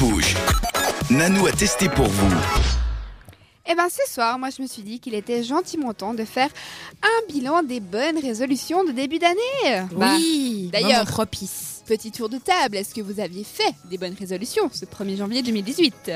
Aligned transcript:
Rouge. 0.00 0.34
Nanou 1.10 1.46
a 1.46 1.52
testé 1.52 1.88
pour 1.88 2.06
vous. 2.06 2.34
Eh 3.68 3.74
ben 3.74 3.86
ce 3.90 4.12
soir, 4.12 4.38
moi 4.38 4.48
je 4.56 4.62
me 4.62 4.66
suis 4.66 4.82
dit 4.82 5.00
qu'il 5.00 5.14
était 5.14 5.42
gentiment 5.42 5.92
temps 5.94 6.14
de 6.14 6.24
faire 6.24 6.48
un 7.02 7.32
bilan 7.32 7.62
des 7.62 7.80
bonnes 7.80 8.18
résolutions 8.20 8.84
de 8.84 8.92
début 8.92 9.18
d'année. 9.18 9.86
Bah, 9.92 10.14
oui, 10.16 10.70
d'ailleurs- 10.72 10.90
moment 10.90 11.04
propice. 11.04 11.82
Petit 11.86 12.10
tour 12.10 12.28
de 12.28 12.38
table, 12.38 12.76
est-ce 12.76 12.94
que 12.94 13.00
vous 13.00 13.20
aviez 13.20 13.44
fait 13.44 13.72
des 13.90 13.96
bonnes 13.98 14.16
résolutions 14.18 14.68
ce 14.72 14.84
1er 14.84 15.16
janvier 15.16 15.42
2018 15.42 16.10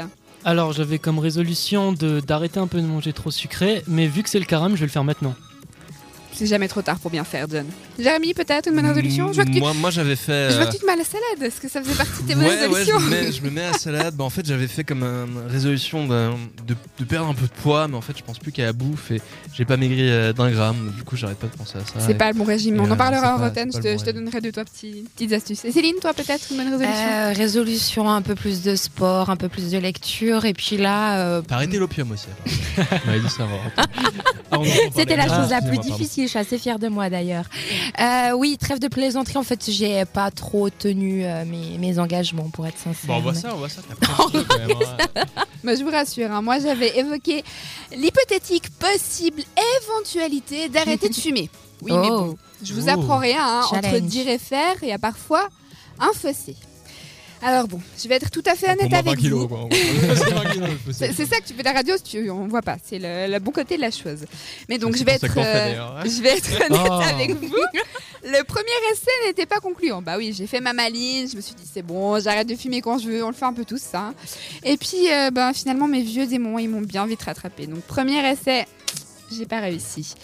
Alors 0.45 0.73
j'avais 0.73 0.99
comme 0.99 1.19
résolution 1.19 1.93
de 1.93 2.21
d'arrêter 2.21 2.59
un 2.61 2.67
peu 2.67 2.81
de 2.81 2.87
manger 2.87 3.13
trop 3.13 3.31
sucré, 3.31 3.83
mais 3.87 4.07
vu 4.09 4.23
que 4.23 4.29
c'est 4.31 4.41
le 4.41 4.45
carême, 4.47 4.75
je 4.75 4.81
vais 4.81 4.87
le 4.87 4.93
faire 4.93 5.05
maintenant. 5.05 5.35
C'est 6.41 6.47
jamais 6.47 6.69
trop 6.69 6.81
tard 6.81 6.99
pour 6.99 7.11
bien 7.11 7.23
faire, 7.23 7.47
John. 7.51 7.67
Jérémy, 7.99 8.33
peut-être 8.33 8.71
une 8.71 8.75
bonne 8.75 8.87
résolution 8.87 9.29
je 9.29 9.35
vois, 9.35 9.45
que 9.45 9.51
tu, 9.51 9.61
Moi, 9.61 9.75
moi 9.75 9.91
j'avais 9.91 10.17
fait. 10.17 10.49
je 10.53 10.55
vois 10.57 10.65
euh, 10.65 10.67
que 10.69 10.73
tu 10.73 10.79
te 10.79 10.87
mets 10.87 10.93
à 10.93 10.97
la 10.97 11.05
salade. 11.05 11.43
Est-ce 11.43 11.61
que 11.61 11.69
ça 11.69 11.83
faisait 11.83 11.95
partie 11.95 12.23
de 12.23 12.29
tes 12.29 12.35
bonnes 12.35 12.45
Ouais, 12.45 12.49
ouais, 12.49 12.57
je 12.57 12.67
résolutions 12.95 13.01
me, 13.01 13.11
mets, 13.11 13.31
je 13.33 13.43
me 13.43 13.51
mets 13.51 13.61
à 13.61 13.73
la 13.73 13.77
salade. 13.79 14.15
Bah, 14.17 14.25
en 14.25 14.31
fait, 14.31 14.47
j'avais 14.47 14.67
fait 14.67 14.83
comme 14.83 15.03
une 15.03 15.47
résolution 15.49 16.07
de, 16.07 16.31
de, 16.67 16.75
de 16.99 17.05
perdre 17.05 17.29
un 17.29 17.35
peu 17.35 17.45
de 17.45 17.53
poids, 17.63 17.89
mais 17.89 17.97
en 17.99 18.01
fait, 18.01 18.17
je 18.17 18.23
pense 18.23 18.39
plus 18.39 18.53
qu'à 18.53 18.65
la 18.65 18.73
bouffe 18.73 19.11
et 19.11 19.21
j'ai 19.53 19.67
pas 19.67 19.77
maigri 19.77 20.09
euh, 20.09 20.33
d'un 20.33 20.51
gramme. 20.51 20.95
Du 20.97 21.03
coup, 21.03 21.15
j'arrête 21.15 21.37
pas 21.37 21.49
de 21.49 21.57
penser 21.59 21.77
à 21.77 21.81
ça. 21.81 22.07
C'est 22.07 22.13
Et- 22.13 22.15
pas 22.15 22.33
le 22.33 22.39
bon 22.39 22.45
régime, 22.45 22.77
et, 22.77 22.81
on 22.81 22.85
en 22.85 22.93
euh, 22.93 22.97
parlera 22.97 23.37
en 23.37 23.39
rotaine, 23.39 23.71
je 23.71 23.79
te, 23.79 24.11
donnerai 24.11 24.41
trois 24.51 24.65
petits, 24.65 25.05
petites 25.15 25.35
astuces. 25.35 25.67
Et 25.67 25.73
Céline, 25.73 25.97
toi 26.01 26.15
peut-être 26.15 26.47
une 26.51 26.57
bonne 26.57 26.69
résolution 26.69 27.11
Euh, 27.13 27.33
résolution, 27.35 28.09
un 28.11 28.23
peu 28.23 28.35
plus 28.35 28.63
de 28.63 28.77
sport, 28.77 29.29
un 29.29 29.37
peu 29.37 29.51
plus 29.51 29.71
de 29.73 29.77
lecture. 29.77 30.47
Et 30.47 30.55
puis 30.55 30.79
là, 30.79 31.19
euh, 31.19 31.43
T'as 31.47 31.57
arrêté 31.57 31.77
l'opium 31.77 32.11
aussi. 32.13 32.29
Ah, 32.79 32.85
C'était 34.97 35.17
la 35.17 35.29
chose 35.29 35.51
la 35.51 35.61
Ah, 35.63 35.69
plus 35.69 35.79
difficile, 35.79 36.29
suis 36.31 36.39
assez 36.39 36.59
fière 36.59 36.79
de 36.79 36.89
moi 36.89 37.11
d'ailleurs. 37.11 37.45
Euh, 38.01 38.33
oui, 38.33 38.57
trêve 38.59 38.79
de 38.79 38.89
plaisanterie, 38.89 39.37
en 39.39 39.43
fait, 39.43 39.71
j'ai 39.71 40.05
pas 40.05 40.31
trop 40.31 40.71
tenu 40.71 41.25
euh, 41.25 41.45
mes, 41.45 41.79
mes 41.79 41.99
engagements 41.99 42.49
pour 42.51 42.67
être 42.67 42.79
sincère. 42.79 43.07
Bon, 43.09 43.17
on 43.17 43.21
voit 43.21 43.35
ça, 43.35 43.55
on 43.55 43.59
voit 43.59 43.69
ça. 43.69 43.83
T'as 44.01 44.59
même, 44.59 44.77
hein. 45.17 45.25
Bah, 45.65 45.75
je 45.75 45.83
vous 45.85 45.91
rassure, 45.91 46.31
hein, 46.33 46.41
moi 46.41 46.59
j'avais 46.59 46.99
évoqué 46.99 47.45
l'hypothétique 47.95 48.71
possible 48.79 49.43
éventualité 49.83 50.69
d'arrêter 50.69 51.09
de 51.09 51.15
fumer. 51.15 51.51
Oui, 51.83 51.93
mais 51.93 52.09
bon, 52.09 52.35
Oh, 52.35 52.39
je 52.63 52.75
vous 52.75 52.91
apprends 52.91 53.17
rien, 53.17 53.43
hein, 53.43 53.63
entre 53.73 54.01
dire 54.01 54.29
et 54.29 54.37
faire, 54.37 54.75
il 54.83 54.89
y 54.89 54.93
a 54.93 54.99
parfois 54.99 55.49
un 55.99 56.13
fossé. 56.13 56.55
Alors 57.43 57.67
bon, 57.69 57.81
je 58.03 58.07
vais 58.09 58.17
être 58.17 58.31
tout 58.31 58.43
à 58.47 58.55
fait 58.55 58.67
Pour 58.67 58.81
honnête 58.85 58.93
avec 58.93 59.15
20 59.15 59.17
kilos, 59.17 59.49
vous. 59.49 59.69
C'est 60.15 60.31
20 60.31 60.45
kilos, 60.51 60.69
le 60.69 60.77
fossé. 60.77 61.07
C'est 61.07 61.13
c'est 61.15 61.27
ça 61.27 61.41
que 61.41 61.47
tu 61.47 61.55
fais 61.55 61.61
de 61.63 61.65
la 61.69 61.73
radio, 61.73 61.95
tu, 62.05 62.31
on 62.31 62.47
voit 62.49 62.61
pas, 62.63 62.77
c'est 62.85 62.99
le, 62.99 63.33
le 63.33 63.39
bon 63.39 63.51
côté 63.51 63.77
de 63.77 63.81
la 63.81 63.91
chose. 63.91 64.25
Mais 64.69 64.77
donc 64.79 64.95
je 64.97 65.05
vais 65.05 65.13
être, 65.13 65.25
euh, 65.39 65.79
hein. 65.79 66.03
je 66.05 66.23
vais 66.23 66.37
être 66.37 66.51
honnête 66.55 66.81
Oh. 66.91 67.01
avec 67.03 67.31
vous. 67.33 67.55
Le 68.23 68.43
premier 68.45 68.67
essai 68.93 69.11
n'était 69.27 69.47
pas 69.47 69.61
concluant. 69.61 70.03
Bah 70.03 70.17
oui, 70.19 70.35
j'ai 70.37 70.47
fait 70.47 70.61
ma 70.61 70.75
maline, 70.75 71.27
je 71.31 71.37
me 71.37 71.41
suis 71.41 71.55
dit 71.55 71.65
c'est 71.73 71.81
bon, 71.83 72.21
j'arrête 72.21 72.47
de 72.47 72.55
fumer 72.55 72.83
quand 72.83 72.99
je 72.99 73.09
veux, 73.09 73.25
on 73.25 73.29
le 73.29 73.35
fait 73.35 73.47
un 73.47 73.55
peu 73.55 73.65
tous 73.65 73.81
ça. 73.81 74.13
Et 74.63 74.77
puis 74.77 75.11
euh, 75.11 75.31
ben, 75.31 75.53
finalement 75.55 75.89
mes 75.89 76.03
vieux 76.03 76.27
démons 76.27 76.59
ils 76.59 76.69
m'ont 76.69 76.83
bien 76.83 77.07
vite 77.07 77.23
rattrapé. 77.23 77.67
Donc 77.67 77.81
premier 77.81 78.19
essai, 78.31 78.67
j'ai 79.37 79.47
pas 79.47 79.61
réussi. 79.61 80.15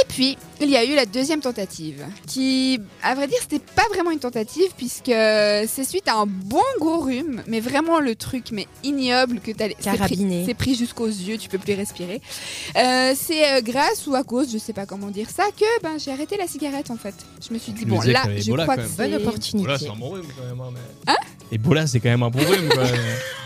Et 0.00 0.04
puis, 0.08 0.36
il 0.60 0.68
y 0.70 0.76
a 0.76 0.84
eu 0.84 0.94
la 0.96 1.06
deuxième 1.06 1.40
tentative, 1.40 2.04
qui, 2.26 2.80
à 3.02 3.14
vrai 3.14 3.28
dire, 3.28 3.38
c'était 3.40 3.60
pas 3.76 3.84
vraiment 3.94 4.10
une 4.10 4.18
tentative, 4.18 4.70
puisque 4.76 5.04
c'est 5.06 5.84
suite 5.84 6.08
à 6.08 6.14
un 6.16 6.26
bon 6.26 6.58
gros 6.80 6.98
rhume, 6.98 7.42
mais 7.46 7.60
vraiment 7.60 8.00
le 8.00 8.16
truc, 8.16 8.46
mais 8.50 8.66
ignoble, 8.82 9.38
que 9.40 9.52
t'as... 9.52 9.68
c'est 9.68 9.74
pris- 9.74 9.96
Carabiné. 9.98 10.42
C'est 10.46 10.54
pris, 10.54 10.74
jusqu'aux 10.74 11.06
yeux, 11.06 11.38
tu 11.38 11.48
peux 11.48 11.58
plus 11.58 11.74
respirer. 11.74 12.20
Euh, 12.76 13.14
c'est 13.16 13.52
euh, 13.52 13.60
grâce 13.60 14.06
ou 14.08 14.14
à 14.16 14.24
cause, 14.24 14.52
je 14.52 14.58
sais 14.58 14.72
pas 14.72 14.84
comment 14.86 15.10
dire 15.10 15.28
ça, 15.30 15.44
que 15.56 15.82
ben, 15.82 15.96
j'ai 15.98 16.10
arrêté 16.10 16.36
la 16.36 16.48
cigarette, 16.48 16.90
en 16.90 16.96
fait. 16.96 17.14
Je 17.46 17.54
me 17.54 17.58
suis 17.60 17.72
dit, 17.72 17.84
bon, 17.84 18.00
là, 18.00 18.24
je 18.36 18.48
Ebola, 18.48 18.64
crois 18.64 18.76
que 18.76 18.80
même. 18.82 18.90
bonne 18.96 19.10
c'est... 19.10 19.16
opportunité. 19.16 19.64
Voilà, 19.66 19.78
c'est 19.78 19.88
un 19.90 19.96
bon 19.96 20.10
rhume 20.10 20.26
quand 20.36 20.44
même. 20.44 20.60
hein, 20.60 20.70
mais- 21.06 21.12
Hein? 21.12 21.16
Ebola, 21.52 21.86
c'est 21.86 22.00
quand 22.00 22.08
même 22.08 22.22
un 22.24 22.30
bon 22.30 22.40
rhume. 22.40 22.68
Quoi. 22.70 22.84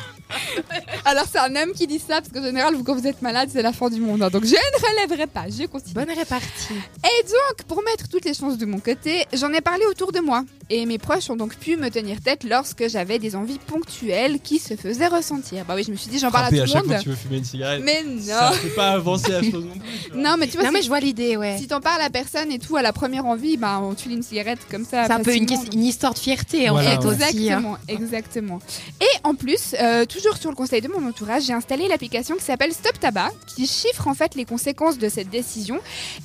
Alors 1.05 1.25
c'est 1.31 1.39
un 1.39 1.55
homme 1.57 1.73
qui 1.75 1.87
dit 1.87 1.99
ça, 1.99 2.21
parce 2.21 2.29
qu'en 2.33 2.43
général, 2.43 2.75
vous, 2.75 2.85
quand 2.85 2.95
vous 2.95 3.07
êtes 3.07 3.23
malade, 3.23 3.49
c'est 3.53 3.63
la 3.63 3.73
fin 3.73 3.89
du 3.91 4.01
monde. 4.01 4.23
hein. 4.23 4.31
donc 4.31 4.45
je 4.45 4.51
ne 4.55 4.97
relèverai 5.01 5.27
pas, 5.27 5.45
je 5.49 5.65
continue. 5.67 5.95
bonne 5.95 6.11
répartie. 6.11 6.49
Et 6.73 7.23
donc, 7.25 7.67
pour 7.67 7.83
mettre 7.83 8.09
toutes 8.09 8.25
les 8.25 8.35
chances 8.35 8.59
de 8.59 8.67
mon 8.67 8.79
côté, 8.81 9.25
j'en 9.33 9.53
ai 9.53 9.61
parlé 9.61 9.85
autour 9.87 10.13
de 10.13 10.21
moi. 10.21 10.45
Et 10.71 10.85
mes 10.85 10.99
proches 10.99 11.31
ont 11.31 11.37
donc 11.37 11.57
pu 11.57 11.77
me 11.77 11.89
tenir 11.89 12.21
tête 12.21 12.45
lorsque 12.45 12.89
j'avais 12.89 13.19
des 13.19 13.35
envies 13.37 13.59
ponctuelles 13.67 14.39
qui 14.41 14.59
se 14.59 14.75
faisaient 14.77 15.07
ressentir. 15.07 15.65
Bah 15.65 15.75
oui, 15.77 15.83
je 15.87 15.91
me 15.93 15.97
suis 15.97 16.11
dit, 16.11 16.19
j'en 16.19 16.31
parle 16.31 16.47
à 16.47 16.49
tout 16.51 16.57
à 16.57 16.61
le 16.61 16.67
chaque 16.67 16.85
fois 16.85 16.93
monde. 16.95 16.99
que 16.99 17.03
tu 17.05 17.09
veux 17.09 17.17
fumer 17.17 17.39
une 17.39 17.45
cigarette. 17.45 17.83
Mais 17.85 18.05
Ça 18.21 18.51
non 18.51 18.57
fait 18.57 18.69
pas 18.71 18.91
avancer 18.91 19.31
la 19.33 19.43
chose 19.43 19.65
non 19.65 19.73
plus. 19.79 20.21
Non, 20.21 20.35
mais 20.39 20.47
tu 20.47 20.55
vois, 20.59 20.65
Non, 20.65 20.69
si, 20.69 20.75
mais 20.75 20.83
je 20.83 20.89
vois 20.89 21.01
l'idée, 21.01 21.37
ouais. 21.39 21.57
si 21.59 21.67
t'en 21.69 21.81
parles 21.81 22.03
à 22.03 22.11
personne 22.11 22.53
et 22.53 22.59
tout, 22.59 22.77
à 22.77 22.83
la 22.83 22.93
première 22.93 23.25
envie, 23.25 23.57
bah, 23.57 23.81
on 23.83 23.95
tue 23.95 24.11
une 24.11 24.23
cigarette 24.23 24.59
comme 24.71 24.85
ça. 24.85 25.07
C'est 25.07 25.13
un 25.13 25.21
peu 25.21 25.35
une, 25.35 25.47
histoire 25.83 26.13
de 26.13 26.19
fierté, 26.19 26.69
en 26.69 26.75
Voilà, 26.75 27.01
fait, 27.01 27.07
aussi. 27.07 27.51
hein. 27.51 27.63
Exactement, 27.63 27.79
exactement. 27.89 28.59
Et 29.01 29.07
en 29.25 29.35
plus, 29.35 29.75
euh, 29.81 30.05
toujours 30.05 30.37
sur 30.37 30.48
le 30.51 30.57
conseil 30.57 30.81
de 30.81 30.89
mon 30.89 31.07
entourage, 31.09 31.45
j'ai 31.45 31.53
installé 31.53 31.89
l'application 31.89 32.37
qui 32.37 32.45
s'appelle 32.45 32.73
Stop 32.73 32.99
Tabac, 33.01 33.31
qui 33.47 33.67
chiffre 33.67 34.07
en 34.09 34.15
fait 34.15 34.35
les 34.35 34.45
conséquences 34.45 34.99
de 34.99 35.09
cette 35.09 35.31
décision. 35.31 35.79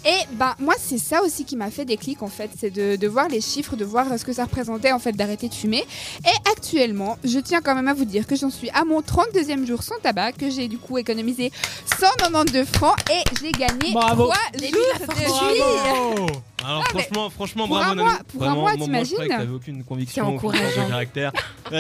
Et 0.06 0.16
ben 0.34 0.56
moi, 0.60 0.74
c'est 0.80 0.98
ça 0.98 1.22
aussi 1.24 1.46
qui 1.46 1.56
m'a 1.56 1.70
fait 1.72 1.86
des 1.86 1.98
clics 1.98 2.22
en 2.24 2.28
fait, 2.28 2.50
c'est 2.60 2.70
de, 2.72 2.96
de 2.96 3.08
voir 3.08 3.28
les 3.28 3.42
chiffres, 3.42 3.76
de 3.76 3.86
voir 3.86 4.06
ce 4.18 4.24
que 4.26 4.34
ça 4.34 4.44
représentait 4.46 4.92
en 4.92 5.00
fait 5.00 5.14
d'arrêter 5.14 5.50
de 5.50 5.54
fumer. 5.54 5.84
Et 6.26 6.50
actuellement, 6.52 7.18
je 7.24 7.40
tiens 7.40 7.62
quand 7.62 7.76
même 7.76 7.88
à 7.88 7.94
vous 7.94 8.06
dire 8.06 8.28
que 8.28 8.36
j'en 8.36 8.50
suis 8.50 8.70
à 8.72 8.84
mon 8.86 9.02
32e 9.02 9.66
jour 9.66 9.84
sans 9.84 10.00
tabac, 10.02 10.34
que 10.34 10.50
j'ai 10.50 10.68
du 10.68 10.78
coup 10.78 10.98
économisé 10.98 11.52
192 12.00 12.66
francs 12.66 12.96
et 13.12 13.24
j'ai 13.42 13.52
gagné 13.52 13.92
Bravo. 13.94 14.26
quoi 14.26 14.36
les 14.54 14.68
livres 14.68 15.00
de 15.00 15.06
Bravo 15.06 16.28
Alors 16.64 16.88
franchement, 16.88 17.30
franchement, 17.30 17.68
pour 17.68 17.76
bravo 17.78 17.92
un 17.92 18.04
mois- 18.04 18.20
pour 18.32 18.44
un 18.44 18.56
mois, 18.56 18.76
t'imagines 18.76 19.18
t'avais 19.28 19.52
aucune 19.52 19.84
conviction, 19.84 20.36
de 20.38 20.88
caractère. 20.90 21.32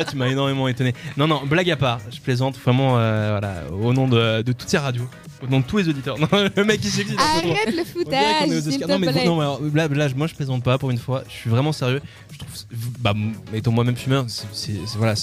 Tu 0.10 0.16
m'as 0.16 0.28
énormément 0.28 0.68
étonné. 0.68 0.94
Non, 1.18 1.28
non, 1.28 1.42
blague 1.46 1.70
à 1.72 1.76
part, 1.76 2.00
je 2.12 2.20
plaisante 2.20 2.58
vraiment, 2.58 2.98
euh, 2.98 3.30
voilà, 3.32 3.64
au 3.72 3.94
nom 3.94 4.08
de, 4.08 4.42
de 4.42 4.52
toutes 4.52 4.70
ces 4.70 4.78
radios, 4.78 5.08
au 5.42 5.48
nom 5.48 5.60
de 5.60 5.66
tous 5.66 5.78
les 5.78 5.90
auditeurs. 5.90 6.18
Non, 6.18 6.28
le 6.56 6.64
mec 6.64 6.82
qui 6.82 6.90
s'excite. 6.90 7.20
Arrête 7.20 7.76
le 7.76 7.84
foutage, 7.84 8.48
Non 8.88 9.00
mais, 9.00 9.26
non, 9.26 9.36
mais 9.38 9.42
alors, 9.42 9.62
là, 9.74 9.88
là, 9.88 10.08
moi 10.16 10.28
je 10.28 10.36
plaisante 10.36 10.64
pas 10.64 10.78
pour 10.78 10.92
une 10.92 10.98
fois. 10.98 11.24
Je 11.28 11.34
suis 11.34 11.50
vraiment 11.50 11.72
sérieux. 11.72 12.02
Je 12.32 12.40
trouve, 12.40 12.52
bah, 13.00 13.14
étant 13.54 13.72
moi-même 13.72 13.96
fumeur, 13.96 14.26
c'est, 14.28 14.74
voilà, 14.98 15.16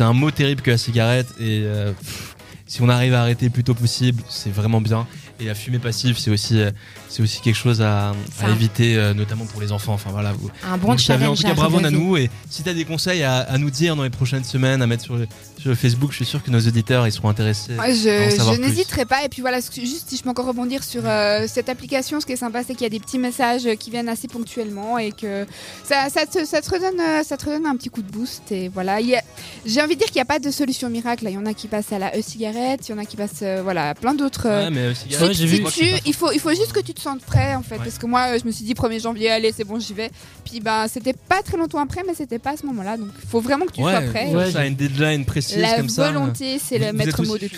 un 0.00 0.12
mot 0.12 0.30
terrible 0.30 0.62
que 0.62 0.70
la 0.70 0.78
cigarette. 0.78 1.28
Et 1.38 1.62
euh, 1.64 1.92
pff, 1.92 2.35
si 2.66 2.82
on 2.82 2.88
arrive 2.88 3.14
à 3.14 3.20
arrêter 3.22 3.46
le 3.46 3.52
plus 3.52 3.64
tôt 3.64 3.74
possible, 3.74 4.22
c'est 4.28 4.50
vraiment 4.50 4.80
bien. 4.80 5.06
Et 5.38 5.44
la 5.44 5.54
fumée 5.54 5.78
passive, 5.78 6.18
c'est 6.18 6.30
aussi, 6.30 6.58
euh, 6.58 6.70
c'est 7.10 7.22
aussi 7.22 7.40
quelque 7.42 7.54
chose 7.56 7.82
à, 7.82 8.14
éviter, 8.48 8.96
euh, 8.96 9.12
notamment 9.12 9.44
pour 9.44 9.60
les 9.60 9.70
enfants. 9.70 9.92
Enfin 9.92 10.10
voilà, 10.10 10.32
vous, 10.32 10.50
Un 10.66 10.78
bon 10.78 10.92
le 10.92 10.98
savez. 10.98 11.26
En 11.26 11.34
tout 11.34 11.42
cas, 11.42 11.50
à 11.50 11.54
bravo. 11.54 11.78
Nanou. 11.78 12.16
Et 12.16 12.30
si 12.48 12.62
tu 12.62 12.70
as 12.70 12.74
des 12.74 12.86
conseils 12.86 13.22
à, 13.22 13.40
à 13.40 13.58
nous 13.58 13.70
dire 13.70 13.96
dans 13.96 14.02
les 14.02 14.10
prochaines 14.10 14.44
semaines, 14.44 14.80
à 14.80 14.86
mettre 14.86 15.04
sur 15.04 15.16
le, 15.16 15.28
sur 15.58 15.68
le 15.68 15.76
Facebook, 15.76 16.10
je 16.12 16.16
suis 16.16 16.24
sûr 16.24 16.42
que 16.42 16.50
nos 16.50 16.58
auditeurs 16.60 17.06
ils 17.06 17.12
seront 17.12 17.28
intéressés. 17.28 17.76
Ouais, 17.76 17.94
je 17.94 18.58
n'hésiterai 18.60 19.04
pas. 19.04 19.24
Et 19.24 19.28
puis 19.28 19.42
voilà, 19.42 19.60
juste 19.60 20.08
si 20.08 20.16
je 20.16 20.22
peux 20.22 20.30
encore 20.30 20.46
rebondir 20.46 20.82
sur 20.82 21.02
euh, 21.04 21.44
cette 21.46 21.68
application, 21.68 22.18
ce 22.20 22.26
qui 22.26 22.32
est 22.32 22.36
sympa, 22.36 22.62
c'est 22.66 22.72
qu'il 22.72 22.84
y 22.84 22.86
a 22.86 22.90
des 22.90 23.00
petits 23.00 23.18
messages 23.18 23.68
qui 23.78 23.90
viennent 23.90 24.08
assez 24.08 24.26
ponctuellement 24.26 24.96
et 24.98 25.12
que 25.12 25.46
ça, 25.84 26.08
ça, 26.08 26.24
te, 26.24 26.46
ça, 26.46 26.62
te 26.62 26.70
redonne, 26.70 27.24
ça 27.24 27.36
te 27.36 27.44
redonne 27.44 27.66
un 27.66 27.76
petit 27.76 27.90
coup 27.90 28.02
de 28.02 28.10
boost. 28.10 28.50
Et 28.52 28.68
voilà, 28.70 29.00
Il 29.02 29.08
y 29.08 29.16
a- 29.16 29.22
j'ai 29.66 29.82
envie 29.82 29.94
de 29.94 29.98
dire 29.98 30.06
qu'il 30.08 30.16
n'y 30.16 30.22
a 30.22 30.26
pas 30.26 30.38
de 30.38 30.50
solution 30.50 30.88
miracle. 30.88 31.24
là. 31.24 31.30
Il 31.30 31.34
y 31.34 31.38
en 31.38 31.46
a 31.46 31.54
qui 31.54 31.66
passent 31.68 31.92
à 31.92 31.98
la 31.98 32.16
e-cigarette, 32.16 32.88
il 32.88 32.92
y 32.92 32.94
en 32.94 32.98
a 32.98 33.04
qui 33.04 33.16
passent 33.16 33.40
euh, 33.42 33.60
voilà, 33.62 33.90
à 33.90 33.94
plein 33.94 34.14
d'autres. 34.14 34.46
euh, 34.46 34.64
Ouais, 34.64 34.70
mais, 34.70 34.94
si- 34.94 35.02
cigarette, 35.02 35.28
Ouais, 35.28 35.34
j'ai 35.34 35.46
vu. 35.46 35.64
tu- 35.64 35.84
il, 36.06 36.14
faut, 36.14 36.32
il 36.32 36.40
faut 36.40 36.50
juste 36.50 36.72
que 36.72 36.80
tu 36.80 36.94
te 36.94 37.00
sentes 37.00 37.22
prêt 37.22 37.54
en 37.54 37.62
fait. 37.62 37.76
Ouais. 37.76 37.84
Parce 37.84 37.98
que 37.98 38.06
moi, 38.06 38.38
je 38.38 38.44
me 38.44 38.50
suis 38.50 38.64
dit 38.64 38.74
1er 38.74 39.00
janvier, 39.00 39.30
allez, 39.30 39.52
c'est 39.52 39.64
bon, 39.64 39.78
j'y 39.80 39.92
vais. 39.94 40.10
Puis 40.44 40.60
ben, 40.60 40.86
c'était 40.88 41.12
pas 41.14 41.42
très 41.42 41.56
longtemps 41.56 41.80
après, 41.80 42.02
mais 42.06 42.14
c'était 42.14 42.38
pas 42.38 42.50
à 42.52 42.56
ce 42.56 42.64
moment-là. 42.66 42.96
Donc 42.96 43.08
il 43.22 43.28
faut 43.28 43.40
vraiment 43.40 43.66
que 43.66 43.72
tu 43.72 43.82
Ouais, 43.82 43.92
sois 43.92 44.00
prêt. 44.02 44.34
ouais, 44.34 44.50
ça 44.52 44.60
a 44.60 44.66
une 44.66 44.76
deadline 44.76 45.24
précise 45.24 45.58
La 45.58 45.76
comme 45.76 45.88
ça. 45.88 46.10
volonté, 46.10 46.58
c'est 46.58 46.78
le 46.78 46.92
maître 46.92 47.22
mot 47.24 47.36
de 47.36 47.46
tout. 47.48 47.56